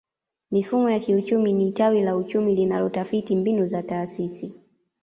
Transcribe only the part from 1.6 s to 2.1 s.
tawi